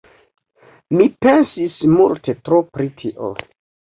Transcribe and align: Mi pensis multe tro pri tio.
Mi 0.93 1.05
pensis 1.25 1.77
multe 1.99 2.35
tro 2.47 2.61
pri 2.77 2.89
tio. 3.03 3.29